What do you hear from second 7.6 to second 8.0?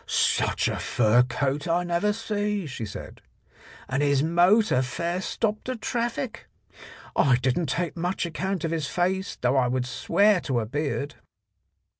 take